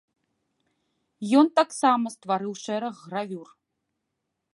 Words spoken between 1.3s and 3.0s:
Ён таксама стварыў шэраг